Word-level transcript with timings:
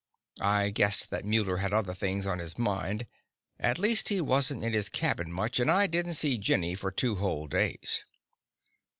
I 0.39 0.71
guessed 0.71 1.11
that 1.11 1.25
Muller 1.25 1.57
had 1.57 1.73
other 1.73 1.93
things 1.93 2.25
on 2.25 2.39
his 2.39 2.57
mind; 2.57 3.05
at 3.59 3.77
least 3.77 4.09
he 4.09 4.19
wasn't 4.19 4.63
in 4.63 4.73
his 4.73 4.89
cabin 4.89 5.31
much, 5.31 5.59
and 5.59 5.69
I 5.69 5.85
didn't 5.85 6.15
see 6.15 6.39
Jenny 6.39 6.73
for 6.73 6.89
two 6.89 7.17
whole 7.17 7.45
days. 7.45 8.03